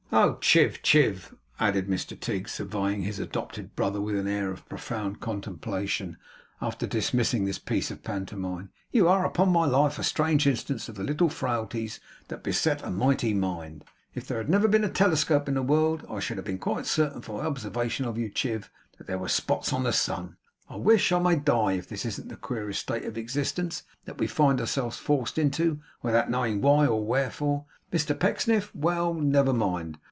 'Oh, 0.13 0.37
Chiv, 0.41 0.81
Chiv!' 0.83 1.33
added 1.57 1.87
Mr 1.87 2.19
Tigg, 2.19 2.49
surveying 2.49 3.03
his 3.03 3.17
adopted 3.17 3.77
brother 3.77 4.01
with 4.01 4.17
an 4.17 4.27
air 4.27 4.51
of 4.51 4.67
profound 4.67 5.21
contemplation 5.21 6.17
after 6.61 6.85
dismissing 6.85 7.45
this 7.45 7.57
piece 7.57 7.89
of 7.91 8.03
pantomime. 8.03 8.71
'You 8.91 9.07
are, 9.07 9.23
upon 9.25 9.47
my 9.53 9.65
life, 9.65 9.97
a 9.97 10.03
strange 10.03 10.45
instance 10.47 10.89
of 10.89 10.95
the 10.95 11.05
little 11.05 11.29
frailties 11.29 12.01
that 12.27 12.43
beset 12.43 12.83
a 12.83 12.91
mighty 12.91 13.33
mind. 13.33 13.85
If 14.13 14.27
there 14.27 14.37
had 14.37 14.49
never 14.49 14.67
been 14.67 14.83
a 14.83 14.89
telescope 14.89 15.47
in 15.47 15.53
the 15.53 15.61
world, 15.63 16.05
I 16.09 16.19
should 16.19 16.35
have 16.35 16.45
been 16.45 16.59
quite 16.59 16.85
certain 16.85 17.21
from 17.21 17.37
my 17.37 17.45
observation 17.45 18.03
of 18.03 18.17
you, 18.17 18.31
Chiv, 18.35 18.69
that 18.97 19.07
there 19.07 19.17
were 19.17 19.29
spots 19.29 19.71
on 19.71 19.83
the 19.83 19.93
sun! 19.93 20.35
I 20.69 20.75
wish 20.75 21.13
I 21.13 21.19
may 21.19 21.37
die, 21.37 21.73
if 21.73 21.87
this 21.87 22.05
isn't 22.05 22.27
the 22.27 22.35
queerest 22.35 22.81
state 22.81 23.05
of 23.05 23.17
existence 23.17 23.83
that 24.03 24.17
we 24.17 24.27
find 24.27 24.59
ourselves 24.59 24.97
forced 24.97 25.37
into 25.37 25.79
without 26.01 26.29
knowing 26.29 26.59
why 26.59 26.85
or 26.85 27.01
wherefore, 27.05 27.65
Mr 27.93 28.17
Pecksniff! 28.17 28.75
Well, 28.75 29.13
never 29.13 29.53
mind! 29.53 29.99